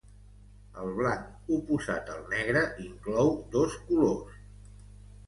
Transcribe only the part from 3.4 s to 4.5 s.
dos colors.